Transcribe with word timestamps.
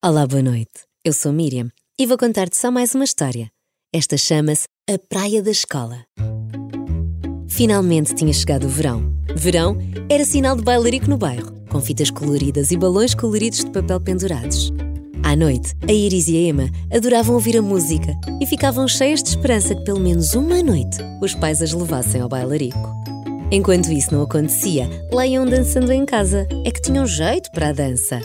Olá, 0.00 0.24
boa 0.28 0.40
noite. 0.40 0.70
Eu 1.04 1.12
sou 1.12 1.32
Miriam 1.32 1.72
e 1.98 2.06
vou 2.06 2.16
contar-te 2.16 2.56
só 2.56 2.70
mais 2.70 2.94
uma 2.94 3.02
história. 3.02 3.50
Esta 3.92 4.16
chama-se 4.16 4.68
A 4.88 4.96
Praia 4.96 5.42
da 5.42 5.50
Escola. 5.50 6.04
Finalmente 7.48 8.14
tinha 8.14 8.32
chegado 8.32 8.66
o 8.66 8.68
verão. 8.68 9.12
Verão 9.34 9.76
era 10.08 10.24
sinal 10.24 10.54
de 10.54 10.62
bailarico 10.62 11.10
no 11.10 11.18
bairro, 11.18 11.52
com 11.68 11.80
fitas 11.80 12.12
coloridas 12.12 12.70
e 12.70 12.76
balões 12.76 13.12
coloridos 13.12 13.64
de 13.64 13.72
papel 13.72 14.00
pendurados. 14.00 14.72
À 15.24 15.34
noite, 15.34 15.74
a 15.88 15.92
Iris 15.92 16.28
e 16.28 16.36
a 16.36 16.48
Emma 16.48 16.70
adoravam 16.92 17.34
ouvir 17.34 17.56
a 17.56 17.62
música 17.62 18.14
e 18.40 18.46
ficavam 18.46 18.86
cheias 18.86 19.20
de 19.20 19.30
esperança 19.30 19.74
que 19.74 19.82
pelo 19.82 19.98
menos 19.98 20.32
uma 20.32 20.62
noite 20.62 20.98
os 21.20 21.34
pais 21.34 21.60
as 21.60 21.72
levassem 21.72 22.20
ao 22.20 22.28
bailarico. 22.28 22.78
Enquanto 23.50 23.90
isso 23.90 24.14
não 24.14 24.22
acontecia, 24.22 24.88
lá 25.10 25.26
iam 25.26 25.44
dançando 25.44 25.90
em 25.90 26.06
casa. 26.06 26.46
É 26.64 26.70
que 26.70 26.82
tinham 26.82 27.04
jeito 27.04 27.50
para 27.50 27.70
a 27.70 27.72
dança. 27.72 28.20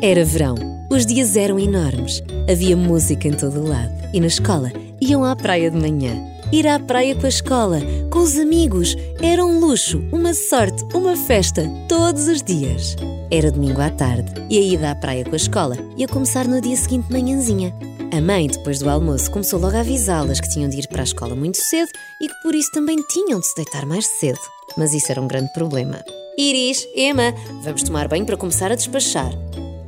Era 0.00 0.24
verão, 0.24 0.77
os 0.90 1.04
dias 1.04 1.36
eram 1.36 1.58
enormes, 1.58 2.22
havia 2.50 2.76
música 2.76 3.28
em 3.28 3.32
todo 3.32 3.60
o 3.60 3.68
lado 3.68 3.92
e 4.12 4.20
na 4.20 4.26
escola 4.26 4.72
iam 5.00 5.24
à 5.24 5.36
praia 5.36 5.70
de 5.70 5.76
manhã. 5.76 6.16
Ir 6.50 6.66
à 6.66 6.78
praia 6.78 7.14
com 7.14 7.26
a 7.26 7.28
escola, 7.28 7.78
com 8.10 8.20
os 8.20 8.38
amigos, 8.38 8.96
era 9.20 9.44
um 9.44 9.60
luxo, 9.60 10.02
uma 10.10 10.32
sorte, 10.32 10.82
uma 10.94 11.14
festa, 11.14 11.70
todos 11.88 12.26
os 12.26 12.42
dias. 12.42 12.96
Era 13.30 13.52
domingo 13.52 13.82
à 13.82 13.90
tarde 13.90 14.32
e 14.48 14.56
a 14.56 14.62
ida 14.62 14.90
à 14.90 14.94
praia 14.94 15.24
com 15.24 15.34
a 15.34 15.36
escola 15.36 15.76
ia 15.96 16.08
começar 16.08 16.48
no 16.48 16.60
dia 16.60 16.76
seguinte 16.76 17.08
de 17.08 17.12
manhãzinha. 17.12 17.74
A 18.10 18.20
mãe, 18.22 18.46
depois 18.46 18.78
do 18.78 18.88
almoço, 18.88 19.30
começou 19.30 19.60
logo 19.60 19.76
a 19.76 19.80
avisá-las 19.80 20.40
que 20.40 20.48
tinham 20.48 20.70
de 20.70 20.78
ir 20.78 20.88
para 20.88 21.02
a 21.02 21.04
escola 21.04 21.36
muito 21.36 21.58
cedo 21.58 21.90
e 22.22 22.28
que 22.28 22.42
por 22.42 22.54
isso 22.54 22.72
também 22.72 22.96
tinham 23.10 23.38
de 23.38 23.46
se 23.46 23.54
deitar 23.54 23.84
mais 23.84 24.06
cedo. 24.06 24.40
Mas 24.78 24.94
isso 24.94 25.12
era 25.12 25.20
um 25.20 25.28
grande 25.28 25.52
problema. 25.52 26.02
Iris, 26.38 26.86
Emma, 26.96 27.34
vamos 27.62 27.82
tomar 27.82 28.08
banho 28.08 28.24
para 28.24 28.36
começar 28.38 28.72
a 28.72 28.74
despachar. 28.74 29.32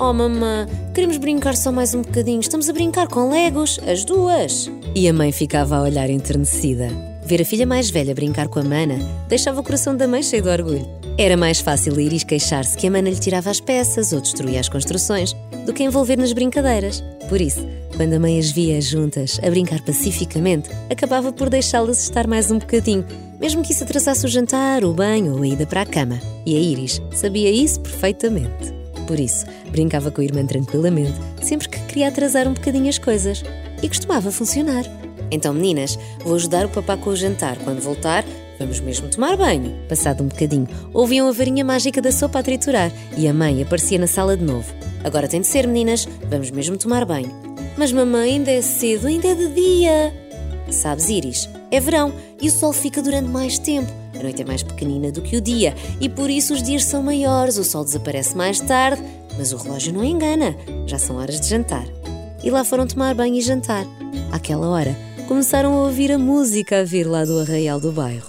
Oh, 0.02 0.14
mamã, 0.14 0.66
queremos 0.94 1.18
brincar 1.18 1.54
só 1.54 1.70
mais 1.70 1.94
um 1.94 2.00
bocadinho. 2.00 2.40
Estamos 2.40 2.70
a 2.70 2.72
brincar 2.72 3.06
com 3.06 3.28
legos, 3.28 3.78
as 3.86 4.02
duas. 4.02 4.70
E 4.94 5.06
a 5.06 5.12
mãe 5.12 5.30
ficava 5.30 5.76
a 5.76 5.82
olhar 5.82 6.08
enternecida. 6.08 6.88
Ver 7.22 7.42
a 7.42 7.44
filha 7.44 7.66
mais 7.66 7.90
velha 7.90 8.14
brincar 8.14 8.48
com 8.48 8.60
a 8.60 8.64
mana 8.64 8.98
deixava 9.28 9.60
o 9.60 9.62
coração 9.62 9.94
da 9.94 10.08
mãe 10.08 10.22
cheio 10.22 10.42
de 10.42 10.48
orgulho. 10.48 10.88
Era 11.18 11.36
mais 11.36 11.60
fácil 11.60 12.00
Iris 12.00 12.24
queixar-se 12.24 12.78
que 12.78 12.86
a 12.86 12.90
mana 12.90 13.10
lhe 13.10 13.20
tirava 13.20 13.50
as 13.50 13.60
peças 13.60 14.14
ou 14.14 14.22
destruía 14.22 14.58
as 14.58 14.70
construções 14.70 15.36
do 15.66 15.72
que 15.74 15.82
envolver 15.84 16.16
nas 16.16 16.32
brincadeiras. 16.32 17.04
Por 17.28 17.38
isso, 17.38 17.68
quando 17.94 18.14
a 18.14 18.18
mãe 18.18 18.38
as 18.38 18.50
via 18.50 18.80
juntas 18.80 19.38
a 19.42 19.50
brincar 19.50 19.82
pacificamente, 19.82 20.70
acabava 20.90 21.30
por 21.30 21.50
deixá-las 21.50 22.02
estar 22.02 22.26
mais 22.26 22.50
um 22.50 22.58
bocadinho, 22.58 23.04
mesmo 23.38 23.62
que 23.62 23.72
isso 23.72 23.84
atrasasse 23.84 24.24
o 24.24 24.30
jantar, 24.30 24.82
o 24.82 24.94
banho 24.94 25.36
ou 25.36 25.42
a 25.42 25.46
ida 25.46 25.66
para 25.66 25.82
a 25.82 25.86
cama. 25.86 26.18
E 26.46 26.56
a 26.56 26.58
Iris 26.58 27.02
sabia 27.12 27.50
isso 27.50 27.80
perfeitamente. 27.80 28.79
Por 29.10 29.18
isso, 29.18 29.44
brincava 29.72 30.08
com 30.12 30.20
a 30.20 30.24
irmã 30.24 30.46
tranquilamente, 30.46 31.14
sempre 31.42 31.68
que 31.68 31.80
queria 31.86 32.06
atrasar 32.06 32.46
um 32.46 32.52
bocadinho 32.52 32.88
as 32.88 32.96
coisas. 32.96 33.42
E 33.82 33.88
costumava 33.88 34.30
funcionar. 34.30 34.84
Então, 35.32 35.52
meninas, 35.52 35.98
vou 36.24 36.36
ajudar 36.36 36.64
o 36.64 36.68
papá 36.68 36.96
com 36.96 37.10
o 37.10 37.16
jantar. 37.16 37.58
Quando 37.64 37.80
voltar, 37.80 38.24
vamos 38.56 38.78
mesmo 38.78 39.08
tomar 39.08 39.36
banho. 39.36 39.74
Passado 39.88 40.22
um 40.22 40.28
bocadinho, 40.28 40.68
ouviam 40.94 41.26
a 41.26 41.32
varinha 41.32 41.64
mágica 41.64 42.00
da 42.00 42.12
sopa 42.12 42.38
a 42.38 42.42
triturar 42.44 42.92
e 43.18 43.26
a 43.26 43.34
mãe 43.34 43.60
aparecia 43.60 43.98
na 43.98 44.06
sala 44.06 44.36
de 44.36 44.44
novo. 44.44 44.72
Agora 45.02 45.26
tem 45.26 45.40
de 45.40 45.48
ser, 45.48 45.66
meninas, 45.66 46.06
vamos 46.28 46.52
mesmo 46.52 46.76
tomar 46.76 47.04
banho. 47.04 47.32
Mas 47.76 47.90
mamãe, 47.90 48.34
ainda 48.34 48.52
é 48.52 48.62
cedo, 48.62 49.08
ainda 49.08 49.26
é 49.26 49.34
de 49.34 49.48
dia. 49.48 50.14
Sabes, 50.70 51.08
Iris, 51.08 51.50
é 51.68 51.80
verão 51.80 52.12
e 52.40 52.46
o 52.46 52.52
sol 52.52 52.72
fica 52.72 53.02
durante 53.02 53.28
mais 53.28 53.58
tempo. 53.58 53.99
A 54.20 54.22
noite 54.22 54.42
é 54.42 54.44
mais 54.44 54.62
pequenina 54.62 55.10
do 55.10 55.22
que 55.22 55.34
o 55.34 55.40
dia 55.40 55.74
e 55.98 56.06
por 56.06 56.28
isso 56.28 56.52
os 56.52 56.62
dias 56.62 56.84
são 56.84 57.02
maiores, 57.02 57.56
o 57.56 57.64
sol 57.64 57.82
desaparece 57.82 58.36
mais 58.36 58.60
tarde, 58.60 59.02
mas 59.38 59.50
o 59.50 59.56
relógio 59.56 59.94
não 59.94 60.04
engana, 60.04 60.54
já 60.86 60.98
são 60.98 61.16
horas 61.16 61.40
de 61.40 61.48
jantar. 61.48 61.86
E 62.44 62.50
lá 62.50 62.62
foram 62.62 62.86
tomar 62.86 63.14
banho 63.14 63.36
e 63.36 63.40
jantar. 63.40 63.86
Àquela 64.30 64.68
hora, 64.68 64.94
começaram 65.26 65.72
a 65.72 65.84
ouvir 65.84 66.12
a 66.12 66.18
música 66.18 66.80
a 66.80 66.84
vir 66.84 67.06
lá 67.06 67.24
do 67.24 67.38
arraial 67.38 67.80
do 67.80 67.90
bairro. 67.92 68.28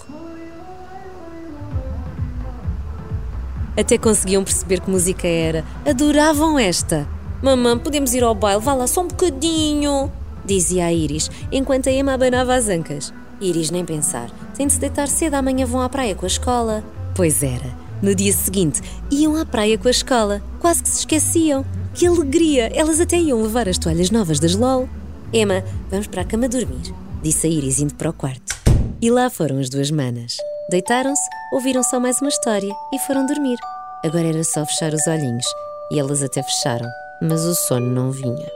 Até 3.78 3.98
conseguiam 3.98 4.46
perceber 4.46 4.80
que 4.80 4.90
música 4.90 5.28
era. 5.28 5.66
Adoravam 5.86 6.58
esta. 6.58 7.06
Mamãe, 7.42 7.78
podemos 7.78 8.14
ir 8.14 8.24
ao 8.24 8.34
baile? 8.34 8.62
Vá 8.62 8.74
lá 8.74 8.88
só 8.88 9.02
um 9.02 9.10
bocadinho, 9.10 10.10
dizia 10.46 10.86
a 10.86 10.94
Iris, 10.94 11.30
enquanto 11.52 11.90
a 11.90 11.92
Emma 11.92 12.14
abanava 12.14 12.56
as 12.56 12.70
ancas. 12.70 13.14
Iris 13.42 13.72
nem 13.72 13.84
pensar. 13.84 14.30
Tem 14.56 14.68
de 14.68 14.74
se 14.74 14.80
deitar 14.80 15.08
cedo, 15.08 15.34
amanhã 15.34 15.66
vão 15.66 15.82
à 15.82 15.90
praia 15.90 16.16
com 16.16 16.26
a 16.26 16.28
escola. 16.28 16.84
Pois 17.16 17.42
era. 17.42 17.76
No 18.02 18.16
dia 18.16 18.32
seguinte, 18.32 18.82
iam 19.12 19.36
à 19.36 19.46
praia 19.46 19.78
com 19.78 19.88
a 19.88 19.92
escola. 19.92 20.42
Quase 20.60 20.84
que 20.84 20.90
se 20.90 21.00
esqueciam. 21.00 21.66
Que 21.94 22.08
alegria! 22.08 22.72
Elas 22.74 23.00
até 23.00 23.18
iam 23.18 23.42
levar 23.42 23.68
as 23.68 23.78
toalhas 23.78 24.12
novas 24.12 24.40
das 24.40 24.56
LOL. 24.56 24.88
Emma, 25.34 25.64
vamos 25.90 26.08
para 26.08 26.22
a 26.22 26.26
cama 26.26 26.48
dormir, 26.48 26.94
disse 27.22 27.48
a 27.48 27.50
Iris 27.50 27.80
indo 27.80 27.96
para 27.96 28.10
o 28.10 28.14
quarto. 28.14 28.56
E 29.02 29.10
lá 29.10 29.30
foram 29.30 29.60
as 29.60 29.70
duas 29.70 29.90
manas. 29.92 30.38
Deitaram-se, 30.70 31.22
ouviram 31.54 31.84
só 31.84 32.00
mais 32.00 32.22
uma 32.22 32.30
história 32.30 32.72
e 32.94 33.00
foram 33.00 33.26
dormir. 33.26 33.58
Agora 34.06 34.28
era 34.28 34.44
só 34.44 34.66
fechar 34.66 34.94
os 34.94 35.08
olhinhos. 35.08 35.46
E 35.92 36.00
elas 36.00 36.24
até 36.24 36.42
fecharam, 36.42 36.88
mas 37.22 37.42
o 37.44 37.54
sono 37.54 37.88
não 37.88 38.12
vinha. 38.12 38.50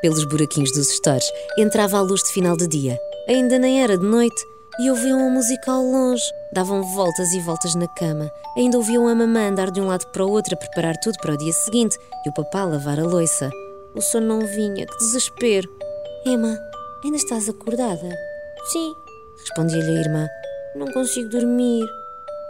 Pelos 0.00 0.24
buraquinhos 0.24 0.72
dos 0.72 0.90
estores 0.90 1.26
entrava 1.58 1.98
a 1.98 2.00
luz 2.00 2.22
de 2.22 2.32
final 2.32 2.56
de 2.56 2.66
dia 2.66 2.98
Ainda 3.28 3.58
nem 3.58 3.82
era 3.82 3.98
de 3.98 4.06
noite 4.06 4.42
e 4.80 4.88
ouviam 4.88 5.26
a 5.26 5.28
música 5.28 5.70
ao 5.70 5.82
longe. 5.82 6.24
Davam 6.50 6.82
voltas 6.82 7.30
e 7.32 7.40
voltas 7.40 7.74
na 7.74 7.86
cama. 7.86 8.32
Ainda 8.56 8.78
ouviam 8.78 9.06
a 9.06 9.14
mamã 9.14 9.50
andar 9.50 9.70
de 9.70 9.82
um 9.82 9.86
lado 9.86 10.06
para 10.06 10.24
o 10.24 10.30
outro 10.30 10.54
a 10.54 10.56
preparar 10.56 10.96
tudo 11.02 11.18
para 11.18 11.34
o 11.34 11.36
dia 11.36 11.52
seguinte 11.52 11.98
e 12.24 12.30
o 12.30 12.32
papá 12.32 12.64
lavar 12.64 12.98
a 12.98 13.04
louça. 13.04 13.50
O 13.94 14.00
sono 14.00 14.26
não 14.26 14.46
vinha, 14.46 14.86
que 14.86 14.96
desespero. 14.96 15.68
Emma, 16.24 16.58
ainda 17.04 17.18
estás 17.18 17.50
acordada? 17.50 18.08
Sim, 18.72 18.94
respondia-lhe 19.40 19.98
a 19.98 20.00
irmã. 20.00 20.26
Não 20.74 20.86
consigo 20.86 21.28
dormir. 21.28 21.86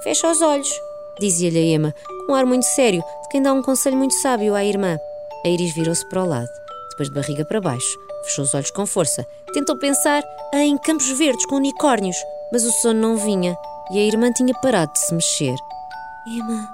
Fecha 0.05 0.31
os 0.31 0.41
olhos, 0.41 0.71
dizia-lhe 1.19 1.59
a 1.59 1.63
Emma, 1.63 1.95
com 2.25 2.33
um 2.33 2.37
ar 2.37 2.47
muito 2.47 2.67
sério, 2.67 3.03
de 3.23 3.29
quem 3.31 3.43
dá 3.43 3.53
um 3.53 3.63
conselho 3.63 3.97
muito 3.97 4.15
sábio 4.15 4.55
à 4.55 4.65
irmã. 4.65 4.97
A 5.45 5.49
Iris 5.49 5.75
virou-se 5.75 6.09
para 6.09 6.23
o 6.23 6.29
lado, 6.29 6.51
depois 6.91 7.09
de 7.09 7.15
barriga 7.17 7.45
para 7.45 7.61
baixo 7.61 8.08
Fechou 8.25 8.45
os 8.45 8.55
olhos 8.55 8.71
com 8.71 8.87
força. 8.87 9.27
Tentou 9.53 9.77
pensar 9.77 10.23
em 10.55 10.77
campos 10.79 11.09
verdes 11.11 11.47
com 11.47 11.57
unicórnios, 11.57 12.17
mas 12.53 12.65
o 12.65 12.73
sono 12.73 13.01
não 13.01 13.17
vinha 13.17 13.57
e 13.91 13.99
a 13.99 14.03
irmã 14.03 14.33
tinha 14.33 14.55
parado 14.61 14.93
de 14.93 14.99
se 14.99 15.15
mexer. 15.15 15.57
Emma? 16.27 16.69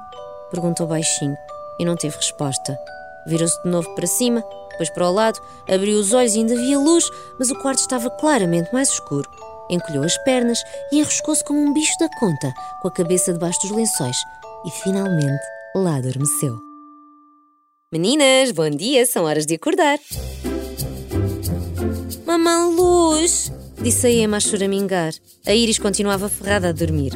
perguntou 0.50 0.86
baixinho 0.86 1.36
e 1.78 1.84
não 1.84 1.96
teve 1.96 2.16
resposta. 2.16 2.78
Virou-se 3.26 3.60
de 3.62 3.68
novo 3.70 3.92
para 3.94 4.06
cima, 4.06 4.44
depois 4.70 4.90
para 4.90 5.08
o 5.08 5.12
lado, 5.12 5.40
abriu 5.68 5.98
os 5.98 6.12
olhos 6.12 6.34
e 6.34 6.38
ainda 6.38 6.56
via 6.56 6.78
luz, 6.78 7.08
mas 7.38 7.50
o 7.50 7.58
quarto 7.60 7.78
estava 7.78 8.10
claramente 8.10 8.72
mais 8.72 8.90
escuro. 8.90 9.28
Encolheu 9.70 10.02
as 10.02 10.16
pernas 10.18 10.58
e 10.92 10.98
enroscou-se 10.98 11.42
como 11.42 11.60
um 11.60 11.72
bicho 11.72 11.96
da 11.98 12.08
conta, 12.18 12.52
com 12.82 12.88
a 12.88 12.92
cabeça 12.92 13.32
debaixo 13.32 13.60
dos 13.62 13.70
lençóis, 13.70 14.16
e 14.66 14.70
finalmente 14.70 15.42
lá 15.74 15.96
adormeceu. 15.96 16.58
Meninas, 17.92 18.50
bom 18.50 18.68
dia, 18.68 19.06
são 19.06 19.24
horas 19.24 19.46
de 19.46 19.54
acordar. 19.54 19.98
Mamã 22.36 22.66
Luz! 22.66 23.52
Disse 23.80 24.08
a 24.08 24.10
Emma 24.10 24.38
a 24.38 24.40
choramingar. 24.40 25.12
A 25.46 25.54
Iris 25.54 25.78
continuava 25.78 26.28
ferrada 26.28 26.70
a 26.70 26.72
dormir. 26.72 27.12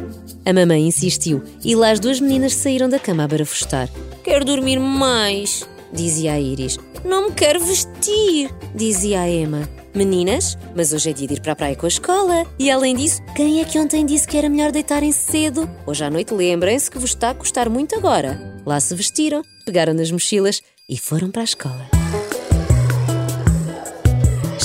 A 0.46 0.52
mamãe 0.52 0.86
insistiu 0.86 1.42
e 1.64 1.74
lá 1.74 1.90
as 1.90 1.98
duas 1.98 2.20
meninas 2.20 2.54
saíram 2.54 2.88
da 2.88 3.00
cama 3.00 3.24
a 3.24 3.26
barafustar. 3.26 3.88
Quero 4.22 4.44
dormir 4.44 4.78
mais, 4.78 5.66
dizia 5.92 6.34
a 6.34 6.40
Iris. 6.40 6.78
Não 7.04 7.26
me 7.30 7.34
quero 7.34 7.58
vestir, 7.58 8.48
dizia 8.76 9.22
a 9.22 9.28
Emma. 9.28 9.68
Meninas, 9.92 10.56
mas 10.76 10.92
hoje 10.92 11.10
é 11.10 11.12
dia 11.12 11.26
de 11.26 11.34
ir 11.34 11.40
para 11.40 11.52
a 11.52 11.56
praia 11.56 11.74
com 11.74 11.86
a 11.86 11.88
escola. 11.88 12.46
E 12.56 12.70
além 12.70 12.94
disso, 12.94 13.20
quem 13.34 13.60
é 13.60 13.64
que 13.64 13.80
ontem 13.80 14.06
disse 14.06 14.28
que 14.28 14.36
era 14.36 14.48
melhor 14.48 14.70
deitarem 14.70 15.10
cedo? 15.10 15.68
Hoje 15.84 16.04
à 16.04 16.10
noite 16.10 16.32
lembrem-se 16.32 16.88
que 16.88 16.98
vos 16.98 17.10
está 17.10 17.30
a 17.30 17.34
custar 17.34 17.68
muito 17.68 17.96
agora. 17.96 18.60
Lá 18.64 18.78
se 18.78 18.94
vestiram, 18.94 19.42
pegaram 19.66 19.94
nas 19.94 20.12
mochilas 20.12 20.62
e 20.88 20.96
foram 20.96 21.28
para 21.28 21.40
a 21.40 21.44
escola. 21.44 21.97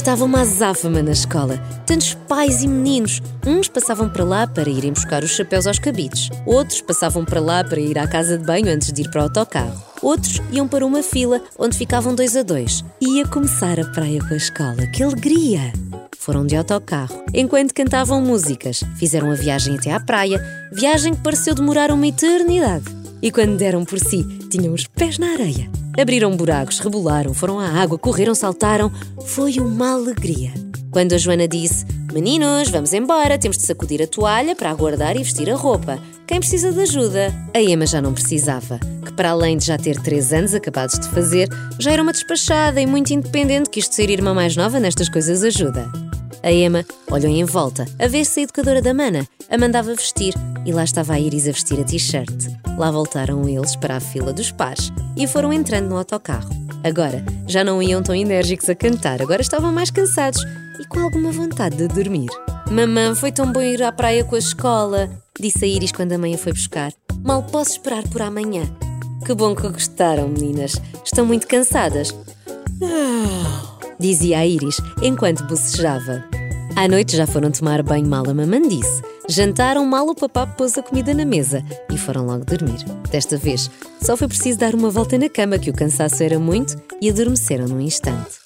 Estava 0.03 0.25
uma 0.25 0.41
azáfama 0.41 1.01
na 1.01 1.11
escola. 1.11 1.57
Tantos 1.85 2.13
pais 2.13 2.61
e 2.61 2.67
meninos. 2.67 3.21
Uns 3.47 3.69
passavam 3.69 4.09
para 4.09 4.25
lá 4.25 4.45
para 4.45 4.69
irem 4.69 4.91
buscar 4.91 5.23
os 5.23 5.31
chapéus 5.31 5.65
aos 5.65 5.79
cabides. 5.79 6.29
Outros 6.45 6.81
passavam 6.81 7.23
para 7.23 7.39
lá 7.39 7.63
para 7.63 7.79
ir 7.79 7.97
à 7.97 8.05
casa 8.05 8.37
de 8.37 8.45
banho 8.45 8.67
antes 8.67 8.91
de 8.91 9.01
ir 9.01 9.09
para 9.09 9.21
o 9.21 9.23
autocarro. 9.23 9.81
Outros 10.01 10.41
iam 10.51 10.67
para 10.67 10.85
uma 10.85 11.01
fila 11.01 11.41
onde 11.57 11.77
ficavam 11.77 12.13
dois 12.13 12.35
a 12.35 12.43
dois. 12.43 12.83
Ia 12.99 13.25
começar 13.25 13.79
a 13.79 13.85
praia 13.91 14.19
com 14.19 14.33
a 14.33 14.35
escola. 14.35 14.85
Que 14.87 15.03
alegria! 15.03 15.71
Foram 16.19 16.45
de 16.45 16.57
autocarro, 16.57 17.23
enquanto 17.33 17.73
cantavam 17.73 18.21
músicas. 18.21 18.83
Fizeram 18.97 19.31
a 19.31 19.35
viagem 19.35 19.77
até 19.77 19.93
à 19.93 20.01
praia, 20.01 20.69
viagem 20.73 21.13
que 21.13 21.21
pareceu 21.21 21.55
demorar 21.55 21.91
uma 21.91 22.07
eternidade. 22.07 22.83
E 23.21 23.31
quando 23.31 23.55
deram 23.55 23.85
por 23.85 23.99
si, 23.99 24.21
tinham 24.49 24.73
os 24.73 24.85
pés 24.85 25.17
na 25.17 25.31
areia. 25.31 25.71
Abriram 25.99 26.35
buracos, 26.35 26.79
rebolaram, 26.79 27.33
foram 27.35 27.59
à 27.59 27.67
água, 27.67 27.99
correram, 27.99 28.33
saltaram. 28.33 28.91
Foi 29.27 29.59
uma 29.59 29.93
alegria. 29.93 30.51
Quando 30.89 31.13
a 31.13 31.17
Joana 31.17 31.47
disse: 31.47 31.85
Meninos, 32.11 32.69
vamos 32.69 32.93
embora, 32.93 33.37
temos 33.37 33.57
de 33.57 33.63
sacudir 33.63 34.01
a 34.01 34.07
toalha 34.07 34.55
para 34.55 34.71
aguardar 34.71 35.15
e 35.15 35.23
vestir 35.23 35.49
a 35.51 35.55
roupa. 35.55 35.99
quem 36.25 36.39
precisa 36.39 36.71
de 36.71 36.81
ajuda? 36.81 37.33
A 37.53 37.61
Emma 37.61 37.85
já 37.85 38.01
não 38.01 38.13
precisava, 38.13 38.79
que 39.05 39.13
para 39.13 39.31
além 39.31 39.55
de 39.55 39.65
já 39.65 39.77
ter 39.77 39.99
3 39.99 40.33
anos 40.33 40.55
acabados 40.55 40.97
de 40.97 41.07
fazer, 41.09 41.47
já 41.79 41.91
era 41.91 42.01
uma 42.01 42.11
despachada 42.11 42.81
e 42.81 42.87
muito 42.87 43.13
independente 43.13 43.69
que 43.69 43.79
isto 43.79 43.93
ser 43.93 44.09
irmã 44.09 44.33
mais 44.33 44.55
nova 44.55 44.79
nestas 44.79 45.09
coisas 45.09 45.43
ajuda. 45.43 45.91
A 46.41 46.51
Emma 46.51 46.83
olhou 47.09 47.31
em 47.31 47.45
volta 47.45 47.85
a 47.99 48.07
ver 48.07 48.25
se 48.25 48.39
a 48.39 48.43
educadora 48.43 48.81
da 48.81 48.93
Mana 48.93 49.27
a 49.49 49.57
mandava 49.57 49.93
vestir 49.93 50.33
e 50.65 50.71
lá 50.71 50.83
estava 50.83 51.13
a 51.13 51.19
Iris 51.19 51.47
a 51.47 51.51
vestir 51.51 51.79
a 51.79 51.83
t-shirt. 51.83 52.47
Lá 52.77 52.91
voltaram 52.91 53.47
eles 53.47 53.75
para 53.75 53.97
a 53.97 53.99
fila 53.99 54.33
dos 54.33 54.51
pais 54.51 54.91
e 55.15 55.27
foram 55.27 55.53
entrando 55.53 55.89
no 55.89 55.97
autocarro. 55.97 56.49
Agora 56.83 57.23
já 57.47 57.63
não 57.63 57.81
iam 57.81 58.01
tão 58.03 58.15
enérgicos 58.15 58.69
a 58.69 58.75
cantar, 58.75 59.21
agora 59.21 59.41
estavam 59.41 59.71
mais 59.71 59.89
cansados 59.89 60.43
e 60.79 60.87
com 60.87 60.99
alguma 60.99 61.31
vontade 61.31 61.77
de 61.77 61.87
dormir. 61.87 62.29
Mamã, 62.69 63.13
foi 63.15 63.31
tão 63.31 63.51
bom 63.51 63.61
ir 63.61 63.83
à 63.83 63.91
praia 63.91 64.23
com 64.23 64.35
a 64.35 64.39
escola, 64.39 65.09
disse 65.39 65.63
a 65.63 65.67
Iris 65.67 65.91
quando 65.91 66.13
a 66.13 66.17
mãe 66.17 66.35
a 66.35 66.37
foi 66.37 66.53
buscar. 66.53 66.91
Mal 67.23 67.43
posso 67.43 67.71
esperar 67.71 68.07
por 68.09 68.21
amanhã. 68.21 68.63
Que 69.25 69.33
bom 69.33 69.55
que 69.55 69.67
gostaram, 69.69 70.27
meninas. 70.27 70.81
Estão 71.05 71.25
muito 71.25 71.47
cansadas. 71.47 72.13
dizia 73.99 74.39
a 74.39 74.45
Iris 74.45 74.77
enquanto 75.01 75.45
bocejava. 75.45 76.23
À 76.75 76.87
noite 76.87 77.15
já 77.15 77.27
foram 77.27 77.51
tomar 77.51 77.83
banho 77.83 78.07
mal 78.07 78.27
a 78.27 78.33
mamãe 78.33 78.67
disse. 78.67 79.12
Jantaram 79.27 79.85
mal 79.85 80.07
o 80.07 80.15
papá 80.15 80.45
pôs 80.45 80.77
a 80.77 80.83
comida 80.83 81.13
na 81.13 81.25
mesa 81.25 81.63
e 81.89 81.97
foram 81.97 82.25
logo 82.25 82.43
dormir. 82.43 82.83
Desta 83.09 83.37
vez, 83.37 83.71
só 84.01 84.17
foi 84.17 84.27
preciso 84.27 84.59
dar 84.59 84.75
uma 84.75 84.89
volta 84.89 85.17
na 85.17 85.29
cama 85.29 85.57
que 85.57 85.69
o 85.69 85.73
cansaço 85.73 86.21
era 86.21 86.37
muito 86.37 86.75
e 87.01 87.09
adormeceram 87.09 87.67
num 87.67 87.79
instante. 87.79 88.43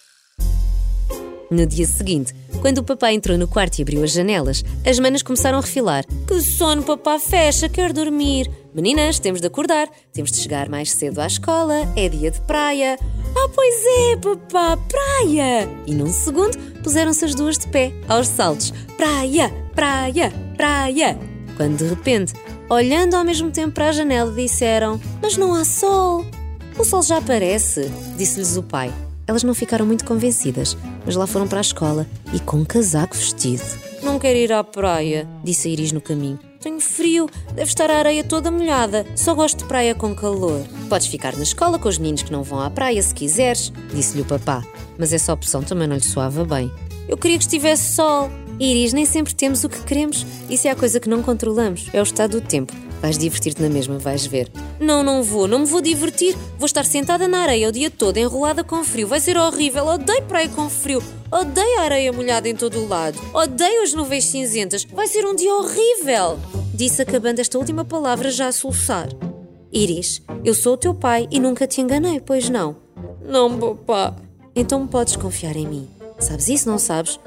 No 1.49 1.65
dia 1.65 1.87
seguinte, 1.87 2.33
quando 2.61 2.79
o 2.79 2.83
papá 2.83 3.11
entrou 3.13 3.37
no 3.37 3.47
quarto 3.47 3.79
e 3.79 3.81
abriu 3.81 4.03
as 4.03 4.11
janelas, 4.11 4.63
as 4.85 4.99
manas 4.99 5.23
começaram 5.23 5.57
a 5.57 5.61
refilar. 5.61 6.05
Que 6.27 6.41
sono, 6.41 6.83
papá, 6.83 7.17
fecha, 7.17 7.69
quero 7.69 7.93
dormir. 7.93 8.51
Meninas, 8.73 9.17
temos 9.17 9.39
de 9.39 9.47
acordar, 9.47 9.87
temos 10.11 10.29
de 10.31 10.37
chegar 10.37 10.69
mais 10.69 10.91
cedo 10.91 11.19
à 11.19 11.25
escola, 11.25 11.91
é 11.95 12.09
dia 12.09 12.29
de 12.29 12.41
praia. 12.41 12.99
Ah, 13.35 13.49
pois 13.53 13.75
é, 13.85 14.17
papá, 14.17 14.77
praia! 14.77 15.69
E 15.87 15.93
num 15.93 16.11
segundo 16.11 16.57
puseram-se 16.83 17.23
as 17.23 17.33
duas 17.33 17.57
de 17.57 17.67
pé, 17.67 17.93
aos 18.09 18.27
saltos. 18.27 18.73
Praia, 18.97 19.49
praia, 19.73 20.33
praia! 20.57 21.17
Quando 21.55 21.77
de 21.77 21.85
repente, 21.85 22.33
olhando 22.69 23.15
ao 23.15 23.23
mesmo 23.23 23.51
tempo 23.51 23.75
para 23.75 23.89
a 23.89 23.91
janela, 23.91 24.31
disseram: 24.33 24.99
Mas 25.21 25.37
não 25.37 25.53
há 25.53 25.63
sol! 25.63 26.25
O 26.77 26.83
sol 26.83 27.01
já 27.03 27.17
aparece, 27.17 27.89
disse-lhes 28.17 28.57
o 28.57 28.63
pai. 28.63 28.93
Elas 29.25 29.43
não 29.43 29.53
ficaram 29.53 29.85
muito 29.85 30.05
convencidas, 30.05 30.75
mas 31.05 31.15
lá 31.15 31.27
foram 31.27 31.47
para 31.47 31.59
a 31.59 31.61
escola 31.61 32.07
e 32.33 32.39
com 32.39 32.57
um 32.57 32.65
casaco 32.65 33.15
vestido. 33.15 33.63
Não 34.01 34.19
quero 34.19 34.37
ir 34.37 34.51
à 34.51 34.63
praia, 34.63 35.27
disse 35.43 35.67
a 35.67 35.71
Iris 35.71 35.91
no 35.91 36.01
caminho. 36.01 36.39
Tenho 36.61 36.79
frio, 36.79 37.29
deve 37.53 37.69
estar 37.69 37.89
a 37.89 37.97
areia 37.97 38.23
toda 38.23 38.51
molhada. 38.51 39.05
Só 39.15 39.35
gosto 39.35 39.59
de 39.59 39.65
praia 39.65 39.93
com 39.93 40.15
calor. 40.15 40.61
Podes 40.89 41.07
ficar 41.07 41.35
na 41.35 41.43
escola 41.43 41.77
com 41.77 41.89
os 41.89 41.97
meninos 41.97 42.23
que 42.23 42.31
não 42.31 42.43
vão 42.43 42.59
à 42.59 42.69
praia 42.69 43.01
se 43.01 43.13
quiseres, 43.13 43.71
disse-lhe 43.93 44.21
o 44.21 44.25
papá. 44.25 44.63
Mas 44.97 45.13
essa 45.13 45.33
opção 45.33 45.61
também 45.61 45.87
não 45.87 45.95
lhe 45.95 46.03
soava 46.03 46.45
bem. 46.45 46.71
Eu 47.07 47.17
queria 47.17 47.37
que 47.37 47.43
estivesse 47.43 47.95
sol. 47.95 48.29
Iris, 48.59 48.93
nem 48.93 49.05
sempre 49.05 49.35
temos 49.35 49.63
o 49.63 49.69
que 49.69 49.81
queremos. 49.83 50.25
Isso 50.49 50.67
é 50.67 50.71
a 50.71 50.75
coisa 50.75 50.99
que 50.99 51.09
não 51.09 51.21
controlamos. 51.21 51.87
É 51.93 51.99
o 51.99 52.03
estado 52.03 52.39
do 52.39 52.47
tempo. 52.47 52.73
Vais 53.01 53.17
divertir-te 53.17 53.61
na 53.61 53.69
mesma, 53.69 53.99
vais 53.99 54.25
ver. 54.25 54.51
Não, 54.79 55.03
não 55.03 55.21
vou, 55.21 55.47
não 55.47 55.59
me 55.59 55.65
vou 55.65 55.81
divertir. 55.81 56.35
Vou 56.57 56.65
estar 56.65 56.83
sentada 56.83 57.27
na 57.27 57.41
areia 57.41 57.69
o 57.69 57.71
dia 57.71 57.91
todo, 57.91 58.17
enrolada 58.17 58.63
com 58.63 58.83
frio. 58.83 59.07
Vai 59.07 59.19
ser 59.19 59.37
horrível. 59.37 59.85
Odeio 59.85 60.23
praia 60.23 60.49
com 60.49 60.67
frio. 60.69 61.03
Odeio 61.31 61.79
a 61.79 61.83
areia 61.83 62.11
molhada 62.11 62.49
em 62.49 62.55
todo 62.55 62.79
o 62.79 62.87
lado. 62.87 63.19
Odeio 63.33 63.83
as 63.83 63.93
nuvens 63.93 64.25
cinzentas. 64.25 64.83
Vai 64.85 65.07
ser 65.07 65.25
um 65.25 65.35
dia 65.35 65.53
horrível. 65.53 66.39
Disse 66.73 67.01
acabando 67.01 67.39
esta 67.39 67.57
última 67.57 67.85
palavra 67.85 68.31
já 68.31 68.47
a 68.47 68.51
soluçar. 68.51 69.09
Iris, 69.71 70.21
eu 70.43 70.55
sou 70.55 70.73
o 70.73 70.77
teu 70.77 70.93
pai 70.93 71.27
e 71.29 71.39
nunca 71.39 71.67
te 71.67 71.81
enganei, 71.81 72.19
pois 72.19 72.49
não? 72.49 72.77
Não, 73.23 73.59
papá. 73.59 74.15
Então 74.55 74.87
podes 74.87 75.15
confiar 75.15 75.55
em 75.55 75.67
mim. 75.67 75.87
Sabes 76.17 76.47
isso, 76.47 76.67
não 76.67 76.79
sabes? 76.79 77.19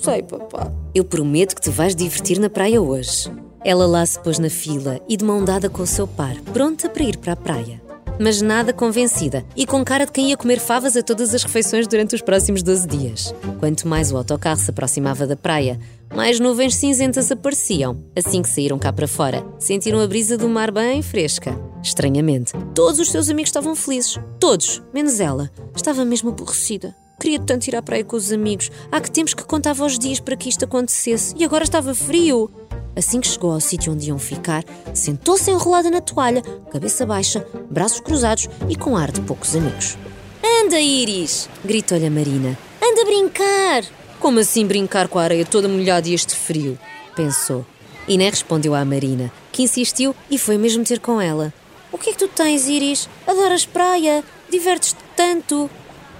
Sei, 0.00 0.22
papá. 0.22 0.72
Eu 0.94 1.04
prometo 1.04 1.54
que 1.54 1.60
te 1.60 1.70
vais 1.70 1.94
divertir 1.94 2.38
na 2.38 2.50
praia 2.50 2.80
hoje. 2.80 3.30
Ela 3.64 3.86
lá 3.86 4.04
se 4.04 4.18
pôs 4.18 4.38
na 4.38 4.50
fila 4.50 5.00
e 5.08 5.16
de 5.16 5.24
mão 5.24 5.44
dada 5.44 5.70
com 5.70 5.82
o 5.82 5.86
seu 5.86 6.06
par, 6.06 6.34
pronta 6.52 6.88
para 6.88 7.04
ir 7.04 7.16
para 7.16 7.34
a 7.34 7.36
praia. 7.36 7.80
Mas 8.18 8.42
nada 8.42 8.72
convencida 8.72 9.44
e 9.56 9.64
com 9.64 9.84
cara 9.84 10.04
de 10.04 10.12
quem 10.12 10.30
ia 10.30 10.36
comer 10.36 10.58
favas 10.58 10.96
a 10.96 11.02
todas 11.02 11.34
as 11.34 11.42
refeições 11.42 11.86
durante 11.86 12.14
os 12.14 12.20
próximos 12.20 12.62
12 12.62 12.86
dias. 12.86 13.34
Quanto 13.58 13.88
mais 13.88 14.12
o 14.12 14.16
autocarro 14.16 14.58
se 14.58 14.70
aproximava 14.70 15.26
da 15.26 15.36
praia, 15.36 15.78
mais 16.14 16.38
nuvens 16.38 16.74
cinzentas 16.74 17.30
apareciam. 17.32 18.02
Assim 18.14 18.42
que 18.42 18.48
saíram 18.48 18.78
cá 18.78 18.92
para 18.92 19.08
fora, 19.08 19.44
sentiram 19.58 20.00
a 20.00 20.06
brisa 20.06 20.36
do 20.36 20.48
mar 20.48 20.70
bem 20.70 21.02
fresca. 21.02 21.58
Estranhamente, 21.82 22.52
todos 22.74 23.00
os 23.00 23.10
seus 23.10 23.28
amigos 23.28 23.48
estavam 23.48 23.74
felizes. 23.74 24.18
Todos, 24.38 24.82
menos 24.92 25.20
ela. 25.20 25.50
Estava 25.74 26.04
mesmo 26.04 26.30
aborrecida. 26.30 26.94
Queria 27.22 27.38
tanto 27.38 27.68
ir 27.68 27.76
à 27.76 27.80
praia 27.80 28.02
com 28.02 28.16
os 28.16 28.32
amigos. 28.32 28.68
Há 28.90 29.00
que 29.00 29.08
tempos 29.08 29.32
que 29.32 29.44
contava 29.44 29.86
os 29.86 29.96
dias 29.96 30.18
para 30.18 30.34
que 30.34 30.48
isto 30.48 30.64
acontecesse 30.64 31.32
e 31.38 31.44
agora 31.44 31.62
estava 31.62 31.94
frio. 31.94 32.50
Assim 32.96 33.20
que 33.20 33.28
chegou 33.28 33.52
ao 33.52 33.60
sítio 33.60 33.92
onde 33.92 34.08
iam 34.08 34.18
ficar, 34.18 34.64
sentou-se 34.92 35.48
enrolada 35.48 35.88
na 35.88 36.00
toalha, 36.00 36.42
cabeça 36.72 37.06
baixa, 37.06 37.46
braços 37.70 38.00
cruzados 38.00 38.48
e 38.68 38.74
com 38.74 38.96
ar 38.96 39.12
de 39.12 39.20
poucos 39.20 39.54
amigos. 39.54 39.96
Anda, 40.42 40.80
Iris! 40.80 41.48
gritou-lhe 41.64 42.06
a 42.06 42.10
Marina. 42.10 42.58
Anda 42.82 43.04
brincar! 43.04 43.84
Como 44.18 44.40
assim 44.40 44.66
brincar 44.66 45.06
com 45.06 45.20
a 45.20 45.22
areia 45.22 45.44
toda 45.44 45.68
molhada 45.68 46.08
e 46.08 46.14
este 46.14 46.34
frio? 46.34 46.76
pensou. 47.14 47.64
E 48.08 48.16
nem 48.16 48.30
respondeu 48.30 48.74
à 48.74 48.84
Marina, 48.84 49.30
que 49.52 49.62
insistiu 49.62 50.12
e 50.28 50.38
foi 50.38 50.58
mesmo 50.58 50.82
ter 50.82 50.98
com 50.98 51.20
ela. 51.20 51.54
O 51.92 51.98
que 51.98 52.10
é 52.10 52.12
que 52.14 52.18
tu 52.18 52.26
tens, 52.26 52.66
Iris? 52.66 53.08
Adoras 53.28 53.64
praia? 53.64 54.24
Divertes-te 54.50 54.98
tanto? 55.14 55.70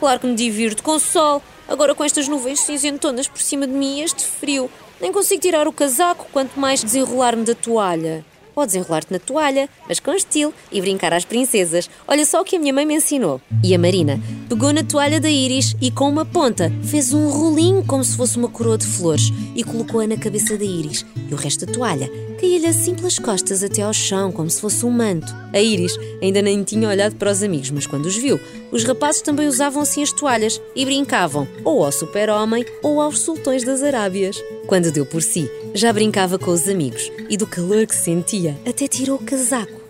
Claro 0.02 0.18
que 0.18 0.26
me 0.26 0.34
divirto 0.34 0.82
com 0.82 0.96
o 0.96 0.98
sol. 0.98 1.40
Agora 1.68 1.94
com 1.94 2.02
estas 2.02 2.26
nuvens 2.26 2.58
cinzentonas 2.58 3.28
por 3.28 3.40
cima 3.40 3.68
de 3.68 3.72
mim 3.72 4.00
este 4.00 4.24
frio. 4.26 4.68
Nem 5.00 5.12
consigo 5.12 5.40
tirar 5.40 5.68
o 5.68 5.72
casaco, 5.72 6.26
quanto 6.32 6.58
mais 6.58 6.82
desenrolar-me 6.82 7.44
da 7.44 7.54
toalha. 7.54 8.24
Podes 8.54 8.74
enrolar-te 8.74 9.12
na 9.12 9.18
toalha, 9.18 9.68
mas 9.88 10.00
com 10.00 10.12
estilo, 10.12 10.52
e 10.70 10.80
brincar 10.80 11.12
às 11.12 11.24
princesas. 11.24 11.88
Olha 12.06 12.24
só 12.24 12.40
o 12.40 12.44
que 12.44 12.56
a 12.56 12.58
minha 12.58 12.72
mãe 12.72 12.84
me 12.84 12.94
ensinou. 12.94 13.40
E 13.64 13.74
a 13.74 13.78
Marina 13.78 14.20
pegou 14.48 14.72
na 14.72 14.82
toalha 14.82 15.20
da 15.20 15.30
Iris 15.30 15.74
e, 15.80 15.90
com 15.90 16.08
uma 16.08 16.24
ponta, 16.24 16.70
fez 16.84 17.12
um 17.12 17.28
rolinho 17.28 17.84
como 17.84 18.04
se 18.04 18.16
fosse 18.16 18.36
uma 18.36 18.48
coroa 18.48 18.76
de 18.76 18.86
flores 18.86 19.32
e 19.54 19.64
colocou-a 19.64 20.06
na 20.06 20.16
cabeça 20.16 20.56
da 20.56 20.64
Iris. 20.64 21.06
E 21.30 21.32
o 21.34 21.36
resto 21.36 21.66
da 21.66 21.72
toalha 21.72 22.10
caía-lhe 22.38 22.66
assim 22.66 22.94
pelas 22.94 23.18
costas 23.18 23.62
até 23.62 23.82
ao 23.82 23.92
chão, 23.92 24.32
como 24.32 24.50
se 24.50 24.60
fosse 24.60 24.84
um 24.84 24.90
manto. 24.90 25.32
A 25.52 25.60
Iris 25.60 25.96
ainda 26.20 26.42
nem 26.42 26.62
tinha 26.64 26.88
olhado 26.88 27.14
para 27.14 27.30
os 27.30 27.42
amigos, 27.42 27.70
mas 27.70 27.86
quando 27.86 28.06
os 28.06 28.16
viu, 28.16 28.40
os 28.72 28.84
rapazes 28.84 29.22
também 29.22 29.46
usavam 29.46 29.82
assim 29.82 30.02
as 30.02 30.12
toalhas 30.12 30.60
e 30.74 30.84
brincavam 30.84 31.46
ou 31.64 31.84
ao 31.84 31.92
super-homem 31.92 32.66
ou 32.82 33.00
aos 33.00 33.20
sultões 33.20 33.64
das 33.64 33.82
Arábias. 33.82 34.42
Quando 34.66 34.92
deu 34.92 35.04
por 35.04 35.22
si, 35.22 35.50
já 35.74 35.92
brincava 35.92 36.38
com 36.38 36.50
os 36.50 36.68
amigos 36.68 37.10
e 37.28 37.36
do 37.36 37.46
calor 37.46 37.86
que 37.86 37.94
sentia, 37.94 38.56
até 38.66 38.86
tirou 38.86 39.16
o 39.16 39.24
casaco. 39.24 39.80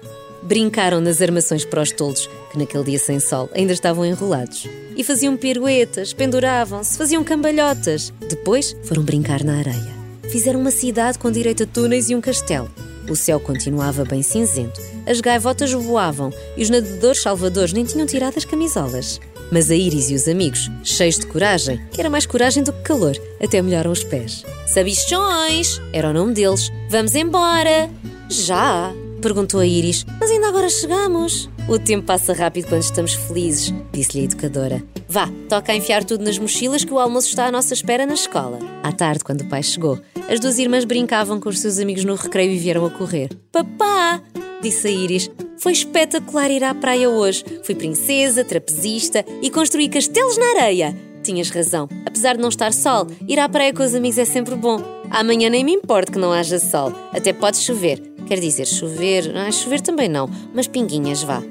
Brincaram 0.42 1.00
nas 1.00 1.22
armações 1.22 1.64
para 1.64 1.82
os 1.82 1.92
toldos, 1.92 2.28
que 2.50 2.58
naquele 2.58 2.84
dia 2.84 2.98
sem 2.98 3.20
sol 3.20 3.48
ainda 3.54 3.72
estavam 3.72 4.04
enrolados. 4.04 4.66
E 4.96 5.04
faziam 5.04 5.36
piruetas, 5.36 6.12
penduravam-se, 6.12 6.98
faziam 6.98 7.22
cambalhotas. 7.22 8.12
Depois 8.28 8.76
foram 8.84 9.02
brincar 9.02 9.44
na 9.44 9.58
areia. 9.58 9.92
Fizeram 10.30 10.60
uma 10.60 10.70
cidade 10.70 11.18
com 11.18 11.30
direito 11.30 11.62
a 11.62 11.66
túneis 11.66 12.10
e 12.10 12.14
um 12.14 12.20
castelo. 12.20 12.70
O 13.08 13.14
céu 13.14 13.38
continuava 13.40 14.04
bem 14.04 14.22
cinzento, 14.22 14.80
as 15.06 15.20
gaivotas 15.20 15.72
voavam 15.72 16.32
e 16.56 16.62
os 16.62 16.70
nadadores 16.70 17.20
salvadores 17.20 17.72
nem 17.72 17.84
tinham 17.84 18.06
tirado 18.06 18.38
as 18.38 18.44
camisolas. 18.44 19.20
Mas 19.52 19.70
a 19.70 19.74
Iris 19.76 20.08
e 20.08 20.14
os 20.14 20.26
amigos, 20.26 20.70
cheios 20.82 21.18
de 21.18 21.26
coragem, 21.26 21.78
que 21.92 22.00
era 22.00 22.08
mais 22.08 22.24
coragem 22.24 22.62
do 22.62 22.72
que 22.72 22.80
calor, 22.80 23.14
até 23.38 23.60
molharam 23.60 23.92
os 23.92 24.02
pés. 24.02 24.46
Sabichões! 24.66 25.78
Era 25.92 26.08
o 26.08 26.12
nome 26.14 26.32
deles. 26.32 26.72
Vamos 26.88 27.14
embora! 27.14 27.90
Já! 28.30 28.94
Perguntou 29.20 29.60
a 29.60 29.66
Iris. 29.66 30.06
Mas 30.18 30.30
ainda 30.30 30.48
agora 30.48 30.70
chegamos. 30.70 31.50
O 31.68 31.78
tempo 31.78 32.04
passa 32.04 32.32
rápido 32.32 32.68
quando 32.68 32.82
estamos 32.82 33.14
felizes, 33.14 33.72
disse-lhe 33.92 34.22
a 34.22 34.24
educadora. 34.24 34.82
Vá, 35.08 35.28
toca 35.48 35.72
a 35.72 35.76
enfiar 35.76 36.04
tudo 36.04 36.24
nas 36.24 36.36
mochilas 36.36 36.84
que 36.84 36.92
o 36.92 36.98
almoço 36.98 37.28
está 37.28 37.46
à 37.46 37.52
nossa 37.52 37.72
espera 37.72 38.04
na 38.04 38.14
escola. 38.14 38.58
À 38.82 38.92
tarde, 38.92 39.22
quando 39.22 39.42
o 39.42 39.48
pai 39.48 39.62
chegou, 39.62 39.98
as 40.28 40.40
duas 40.40 40.58
irmãs 40.58 40.84
brincavam 40.84 41.38
com 41.38 41.48
os 41.48 41.60
seus 41.60 41.78
amigos 41.78 42.04
no 42.04 42.14
recreio 42.14 42.50
e 42.50 42.58
vieram 42.58 42.84
a 42.84 42.90
correr. 42.90 43.30
Papá! 43.52 44.20
disse 44.60 44.88
a 44.88 44.90
Iris. 44.90 45.30
Foi 45.58 45.72
espetacular 45.72 46.50
ir 46.50 46.64
à 46.64 46.74
praia 46.74 47.08
hoje. 47.08 47.44
Fui 47.62 47.74
princesa, 47.74 48.44
trapezista 48.44 49.24
e 49.40 49.50
construí 49.50 49.88
castelos 49.88 50.36
na 50.36 50.60
areia. 50.60 50.96
Tinhas 51.22 51.50
razão. 51.50 51.88
Apesar 52.04 52.34
de 52.34 52.42
não 52.42 52.48
estar 52.48 52.72
sol, 52.72 53.06
ir 53.28 53.38
à 53.38 53.48
praia 53.48 53.72
com 53.72 53.82
os 53.82 53.94
amigos 53.94 54.18
é 54.18 54.24
sempre 54.24 54.56
bom. 54.56 55.01
Amanhã 55.12 55.50
nem 55.50 55.62
me 55.62 55.72
importa 55.72 56.10
que 56.10 56.18
não 56.18 56.32
haja 56.32 56.58
sol. 56.58 56.90
Até 57.12 57.34
pode 57.34 57.58
chover. 57.58 58.00
Quer 58.26 58.40
dizer, 58.40 58.66
chover. 58.66 59.30
Ah, 59.36 59.52
chover 59.52 59.82
também 59.82 60.08
não, 60.08 60.26
mas 60.54 60.66
pinguinhas 60.66 61.22
vá. 61.22 61.42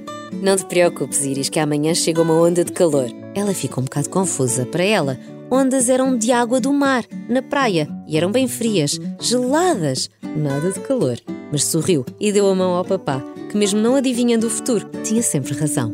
Não 0.41 0.55
te 0.55 0.65
preocupes, 0.65 1.23
Iris, 1.23 1.47
que 1.47 1.59
amanhã 1.59 1.93
chega 1.93 2.23
uma 2.23 2.33
onda 2.33 2.65
de 2.65 2.71
calor. 2.71 3.07
Ela 3.35 3.53
ficou 3.53 3.83
um 3.83 3.85
bocado 3.85 4.09
confusa. 4.09 4.65
Para 4.65 4.83
ela, 4.83 5.19
ondas 5.51 5.89
eram 5.89 6.17
de 6.17 6.31
água 6.31 6.59
do 6.59 6.73
mar, 6.73 7.05
na 7.29 7.43
praia, 7.43 7.87
e 8.07 8.17
eram 8.17 8.31
bem 8.31 8.47
frias, 8.47 8.99
geladas, 9.19 10.09
nada 10.35 10.71
de 10.71 10.79
calor. 10.79 11.19
mas 11.51 11.65
sorriu 11.65 12.03
e 12.19 12.31
deu 12.31 12.49
a 12.49 12.55
mão 12.55 12.71
ao 12.71 12.83
papá, 12.83 13.21
que, 13.51 13.57
mesmo 13.57 13.79
não 13.79 13.95
adivinhando 13.95 14.47
o 14.47 14.49
futuro, 14.49 14.89
tinha 15.03 15.21
sempre 15.21 15.53
razão. 15.53 15.93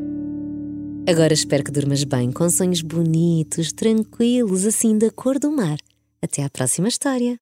Agora 1.06 1.34
espero 1.34 1.66
que 1.66 1.72
durmas 1.72 2.06
bem, 2.06 2.32
com 2.32 2.50
sonhos 2.50 2.82
bonitos, 2.82 3.74
tranquilos, 3.74 4.66
assim 4.66 4.98
da 4.98 5.12
cor 5.12 5.38
do 5.38 5.52
mar. 5.52 5.78
Até 6.22 6.44
à 6.44 6.50
próxima 6.50 6.88
história! 6.88 7.38